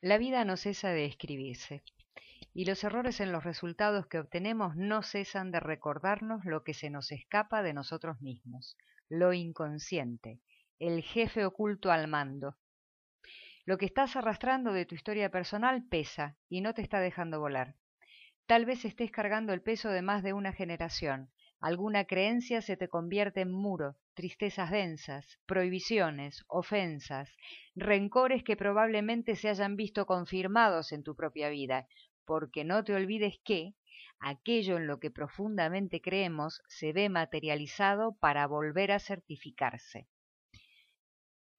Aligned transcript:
La 0.00 0.16
vida 0.16 0.44
no 0.44 0.56
cesa 0.56 0.90
de 0.90 1.06
escribirse, 1.06 1.82
y 2.54 2.66
los 2.66 2.84
errores 2.84 3.18
en 3.18 3.32
los 3.32 3.42
resultados 3.42 4.06
que 4.06 4.20
obtenemos 4.20 4.76
no 4.76 5.02
cesan 5.02 5.50
de 5.50 5.58
recordarnos 5.58 6.44
lo 6.44 6.62
que 6.62 6.72
se 6.72 6.88
nos 6.88 7.10
escapa 7.10 7.64
de 7.64 7.72
nosotros 7.72 8.20
mismos, 8.20 8.76
lo 9.08 9.32
inconsciente, 9.32 10.40
el 10.78 11.02
jefe 11.02 11.44
oculto 11.44 11.90
al 11.90 12.06
mando. 12.06 12.56
Lo 13.64 13.76
que 13.76 13.86
estás 13.86 14.14
arrastrando 14.14 14.72
de 14.72 14.86
tu 14.86 14.94
historia 14.94 15.32
personal 15.32 15.84
pesa 15.88 16.36
y 16.48 16.60
no 16.60 16.74
te 16.74 16.82
está 16.82 17.00
dejando 17.00 17.40
volar. 17.40 17.74
Tal 18.46 18.66
vez 18.66 18.84
estés 18.84 19.10
cargando 19.10 19.52
el 19.52 19.62
peso 19.62 19.88
de 19.88 20.02
más 20.02 20.22
de 20.22 20.32
una 20.32 20.52
generación, 20.52 21.32
Alguna 21.60 22.04
creencia 22.04 22.62
se 22.62 22.76
te 22.76 22.88
convierte 22.88 23.40
en 23.40 23.50
muro, 23.50 23.96
tristezas 24.14 24.70
densas, 24.70 25.40
prohibiciones, 25.44 26.44
ofensas, 26.46 27.34
rencores 27.74 28.44
que 28.44 28.56
probablemente 28.56 29.34
se 29.34 29.48
hayan 29.48 29.74
visto 29.74 30.06
confirmados 30.06 30.92
en 30.92 31.02
tu 31.02 31.16
propia 31.16 31.48
vida, 31.48 31.88
porque 32.24 32.62
no 32.62 32.84
te 32.84 32.94
olvides 32.94 33.40
que 33.42 33.74
aquello 34.20 34.76
en 34.76 34.86
lo 34.86 35.00
que 35.00 35.10
profundamente 35.10 36.00
creemos 36.00 36.62
se 36.68 36.92
ve 36.92 37.08
materializado 37.08 38.16
para 38.20 38.46
volver 38.46 38.92
a 38.92 39.00
certificarse. 39.00 40.06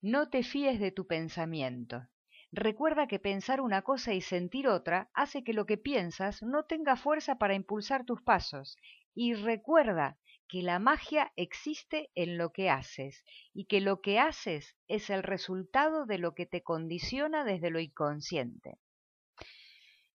No 0.02 0.30
te 0.30 0.44
fíes 0.44 0.80
de 0.80 0.92
tu 0.92 1.08
pensamiento. 1.08 2.08
Recuerda 2.52 3.06
que 3.08 3.20
pensar 3.20 3.60
una 3.60 3.82
cosa 3.82 4.14
y 4.14 4.22
sentir 4.22 4.68
otra 4.68 5.10
hace 5.14 5.44
que 5.44 5.54
lo 5.54 5.66
que 5.66 5.78
piensas 5.78 6.42
no 6.42 6.64
tenga 6.64 6.96
fuerza 6.96 7.38
para 7.38 7.54
impulsar 7.54 8.06
tus 8.06 8.22
pasos 8.22 8.78
y 9.14 9.34
recuerda 9.34 10.18
que 10.48 10.64
la 10.64 10.80
magia 10.80 11.32
existe 11.36 12.10
en 12.16 12.38
lo 12.38 12.52
que 12.52 12.70
haces 12.70 13.24
y 13.54 13.66
que 13.66 13.82
lo 13.82 14.02
que 14.02 14.20
haces 14.20 14.76
es 14.88 15.10
el 15.10 15.24
resultado 15.24 16.06
de 16.06 16.18
lo 16.18 16.34
que 16.34 16.46
te 16.46 16.64
condiciona 16.64 17.44
desde 17.44 17.70
lo 17.70 17.80
inconsciente. 17.80 18.80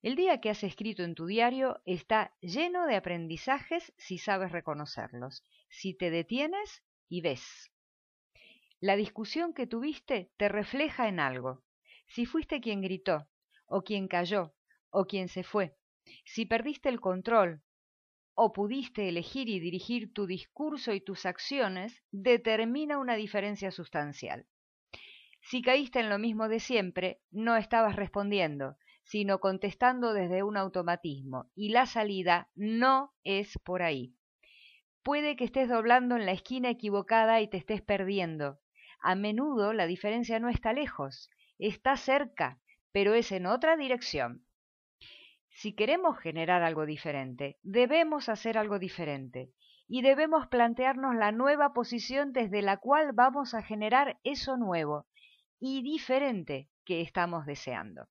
El 0.02 0.16
día 0.16 0.40
que 0.40 0.50
has 0.50 0.62
escrito 0.62 1.02
en 1.02 1.14
tu 1.14 1.24
diario 1.24 1.80
está 1.86 2.34
lleno 2.40 2.86
de 2.86 2.96
aprendizajes 2.96 3.95
si 3.96 4.18
sabes 4.18 4.52
reconocerlos, 4.52 5.42
si 5.70 5.95
te 5.95 6.10
detienes 6.10 6.82
y 7.08 7.23
ves. 7.23 7.70
La 8.80 8.96
discusión 8.96 9.54
que 9.54 9.66
tuviste 9.66 10.30
te 10.36 10.51
refleja 10.51 11.08
en 11.08 11.20
algo. 11.20 11.64
Si 12.06 12.26
fuiste 12.26 12.60
quien 12.60 12.82
gritó, 12.82 13.26
o 13.66 13.82
quien 13.82 14.08
cayó, 14.08 14.54
o 14.90 15.06
quien 15.06 15.29
se 15.29 15.42
fue, 15.42 15.74
si 16.26 16.45
perdiste 16.45 16.90
el 16.90 17.01
control 17.01 17.62
o 18.35 18.52
pudiste 18.52 19.09
elegir 19.09 19.49
y 19.49 19.60
dirigir 19.60 20.13
tu 20.13 20.27
discurso 20.27 20.93
y 20.93 21.01
tus 21.01 21.27
acciones, 21.27 22.02
determina 22.10 22.99
una 22.99 23.15
diferencia 23.15 23.71
sustancial. 23.71 24.46
Si 25.41 25.63
caíste 25.63 26.01
en 26.01 26.09
lo 26.09 26.18
mismo 26.18 26.49
de 26.49 26.59
siempre, 26.59 27.21
no 27.30 27.57
estabas 27.57 27.96
respondiendo, 27.96 28.76
sino 29.02 29.38
contestando 29.41 30.13
desde 30.15 30.43
un 30.43 30.57
automatismo, 30.57 31.51
y 31.54 31.68
la 31.68 31.87
salida 31.87 32.49
no 32.54 33.13
es 33.23 33.59
por 33.59 33.82
ahí. 33.82 34.15
Puede 35.02 35.37
que 35.37 35.45
estés 35.45 35.69
doblando 35.69 36.16
en 36.16 36.24
la 36.24 36.32
esquina 36.32 36.71
equivocada 36.71 37.41
y 37.43 37.48
te 37.48 37.59
estés 37.59 37.82
perdiendo. 37.82 38.59
A 39.01 39.15
menudo 39.15 39.74
la 39.74 39.87
diferencia 39.87 40.41
no 40.41 40.48
está 40.48 40.73
lejos, 40.73 41.30
está 41.59 41.98
cerca, 41.98 42.59
pero 42.91 43.13
es 43.13 43.30
en 43.30 43.45
otra 43.45 43.76
dirección. 43.76 44.46
Si 45.55 45.73
queremos 45.73 46.19
generar 46.19 46.65
algo 46.65 46.85
diferente, 46.85 47.59
debemos 47.63 48.29
hacer 48.29 48.59
algo 48.59 48.80
diferente 48.80 49.52
y 49.87 50.02
debemos 50.02 50.49
plantearnos 50.49 51.15
la 51.15 51.30
nueva 51.30 51.73
posición 51.73 52.33
desde 52.33 52.60
la 52.60 52.79
cual 52.79 53.13
vamos 53.13 53.55
a 53.55 53.63
generar 53.63 54.19
eso 54.25 54.57
nuevo 54.57 55.07
y 55.60 55.82
diferente 55.82 56.69
que 56.85 57.01
estamos 57.01 57.47
deseando. 57.47 58.09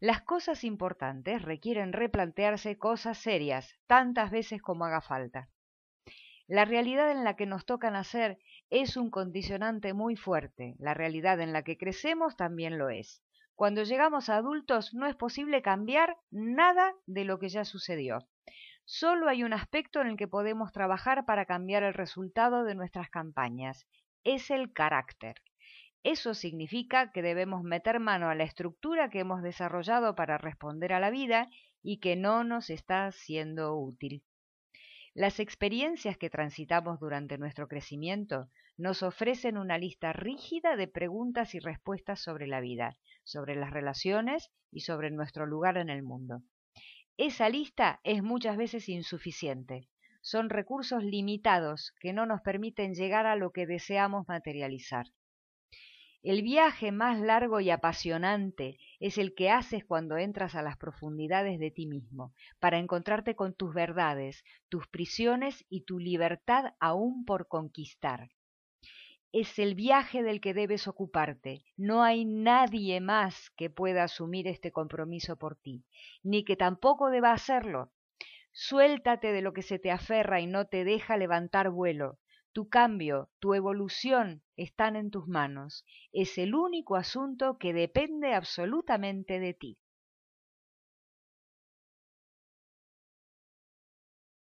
Las 0.00 0.22
cosas 0.22 0.64
importantes 0.64 1.42
requieren 1.42 1.92
replantearse 1.92 2.78
cosas 2.78 3.18
serias 3.18 3.78
tantas 3.86 4.30
veces 4.30 4.62
como 4.62 4.86
haga 4.86 5.02
falta. 5.02 5.50
La 6.46 6.64
realidad 6.64 7.10
en 7.10 7.24
la 7.24 7.36
que 7.36 7.46
nos 7.46 7.66
toca 7.66 7.90
nacer 7.90 8.38
es 8.70 8.96
un 8.96 9.10
condicionante 9.10 9.92
muy 9.92 10.16
fuerte, 10.16 10.76
la 10.78 10.94
realidad 10.94 11.40
en 11.40 11.52
la 11.52 11.62
que 11.62 11.76
crecemos 11.76 12.36
también 12.36 12.78
lo 12.78 12.88
es. 12.88 13.22
Cuando 13.54 13.84
llegamos 13.84 14.28
a 14.28 14.36
adultos 14.36 14.94
no 14.94 15.06
es 15.06 15.14
posible 15.14 15.62
cambiar 15.62 16.16
nada 16.30 16.92
de 17.06 17.24
lo 17.24 17.38
que 17.38 17.48
ya 17.48 17.64
sucedió. 17.64 18.26
Solo 18.84 19.28
hay 19.28 19.44
un 19.44 19.52
aspecto 19.52 20.00
en 20.00 20.08
el 20.08 20.16
que 20.16 20.28
podemos 20.28 20.72
trabajar 20.72 21.24
para 21.24 21.46
cambiar 21.46 21.84
el 21.84 21.94
resultado 21.94 22.64
de 22.64 22.74
nuestras 22.74 23.10
campañas. 23.10 23.86
Es 24.24 24.50
el 24.50 24.72
carácter. 24.72 25.36
Eso 26.02 26.34
significa 26.34 27.12
que 27.12 27.22
debemos 27.22 27.62
meter 27.62 28.00
mano 28.00 28.28
a 28.28 28.34
la 28.34 28.44
estructura 28.44 29.08
que 29.08 29.20
hemos 29.20 29.42
desarrollado 29.42 30.14
para 30.14 30.36
responder 30.36 30.92
a 30.92 31.00
la 31.00 31.10
vida 31.10 31.48
y 31.82 31.98
que 31.98 32.16
no 32.16 32.44
nos 32.44 32.70
está 32.70 33.10
siendo 33.12 33.76
útil. 33.76 34.22
Las 35.16 35.38
experiencias 35.38 36.18
que 36.18 36.28
transitamos 36.28 36.98
durante 36.98 37.38
nuestro 37.38 37.68
crecimiento 37.68 38.50
nos 38.76 39.04
ofrecen 39.04 39.56
una 39.56 39.78
lista 39.78 40.12
rígida 40.12 40.74
de 40.74 40.88
preguntas 40.88 41.54
y 41.54 41.60
respuestas 41.60 42.20
sobre 42.20 42.48
la 42.48 42.60
vida, 42.60 42.96
sobre 43.22 43.54
las 43.54 43.70
relaciones 43.70 44.50
y 44.72 44.80
sobre 44.80 45.12
nuestro 45.12 45.46
lugar 45.46 45.76
en 45.76 45.88
el 45.88 46.02
mundo. 46.02 46.42
Esa 47.16 47.48
lista 47.48 48.00
es 48.02 48.24
muchas 48.24 48.56
veces 48.56 48.88
insuficiente. 48.88 49.88
Son 50.20 50.50
recursos 50.50 51.04
limitados 51.04 51.94
que 52.00 52.12
no 52.12 52.26
nos 52.26 52.40
permiten 52.40 52.94
llegar 52.94 53.26
a 53.26 53.36
lo 53.36 53.52
que 53.52 53.66
deseamos 53.66 54.26
materializar. 54.26 55.06
El 56.24 56.40
viaje 56.40 56.90
más 56.90 57.20
largo 57.20 57.60
y 57.60 57.68
apasionante 57.68 58.78
es 58.98 59.18
el 59.18 59.34
que 59.34 59.50
haces 59.50 59.84
cuando 59.84 60.16
entras 60.16 60.54
a 60.54 60.62
las 60.62 60.78
profundidades 60.78 61.58
de 61.60 61.70
ti 61.70 61.86
mismo, 61.86 62.32
para 62.60 62.78
encontrarte 62.78 63.36
con 63.36 63.52
tus 63.52 63.74
verdades, 63.74 64.42
tus 64.70 64.88
prisiones 64.88 65.66
y 65.68 65.82
tu 65.82 65.98
libertad 65.98 66.72
aún 66.80 67.26
por 67.26 67.46
conquistar. 67.46 68.30
Es 69.32 69.58
el 69.58 69.74
viaje 69.74 70.22
del 70.22 70.40
que 70.40 70.54
debes 70.54 70.88
ocuparte. 70.88 71.66
No 71.76 72.02
hay 72.02 72.24
nadie 72.24 73.02
más 73.02 73.50
que 73.50 73.68
pueda 73.68 74.04
asumir 74.04 74.48
este 74.48 74.72
compromiso 74.72 75.36
por 75.36 75.56
ti, 75.56 75.84
ni 76.22 76.42
que 76.42 76.56
tampoco 76.56 77.10
deba 77.10 77.32
hacerlo. 77.32 77.92
Suéltate 78.50 79.30
de 79.30 79.42
lo 79.42 79.52
que 79.52 79.60
se 79.60 79.78
te 79.78 79.90
aferra 79.90 80.40
y 80.40 80.46
no 80.46 80.68
te 80.68 80.84
deja 80.84 81.18
levantar 81.18 81.68
vuelo. 81.68 82.18
Tu 82.54 82.70
cambio, 82.70 83.28
tu 83.38 83.52
evolución 83.52 84.42
están 84.56 84.96
en 84.96 85.10
tus 85.10 85.28
manos. 85.28 85.84
Es 86.10 86.38
el 86.38 86.54
único 86.54 86.96
asunto 86.96 87.58
que 87.58 87.74
depende 87.74 88.32
absolutamente 88.32 89.38
de 89.40 89.52
ti. 89.52 89.78